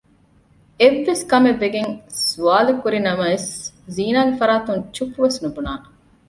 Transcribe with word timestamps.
އެއްވެސް 0.79 1.23
ކަމެއްވެގެން 1.31 1.91
ސްވާލެއްކުރިނަމަވެސް 2.25 3.49
ޒީނާގެ 3.95 4.33
ފަރާތުން 4.39 4.81
ޗުއްޕުވެސް 4.95 5.39
ނުބުނާނެ 5.43 5.85